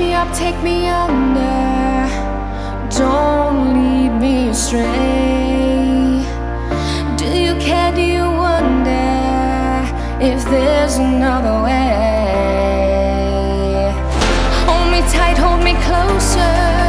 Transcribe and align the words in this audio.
me 0.00 0.14
up, 0.14 0.32
take 0.34 0.58
me 0.62 0.88
under. 0.88 2.08
Don't 2.88 3.74
lead 3.74 4.12
me 4.24 4.48
astray. 4.48 6.24
Do 7.20 7.26
you 7.44 7.54
care? 7.66 7.92
Do 7.94 8.00
you 8.00 8.24
wonder 8.46 9.84
if 10.20 10.42
there's 10.44 10.96
another 10.96 11.62
way? 11.66 12.90
Hold 14.66 14.88
me 14.92 15.00
tight, 15.12 15.36
hold 15.36 15.62
me 15.62 15.74
closer. 15.86 16.79